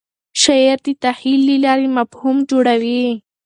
[0.41, 3.03] شاعر د تخیل له لارې مفهوم جوړوي.